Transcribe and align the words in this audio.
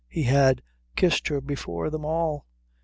He 0.09 0.23
had 0.23 0.63
kissed 0.95 1.27
her 1.27 1.39
before 1.39 1.91
them 1.91 2.03
all. 2.05 2.47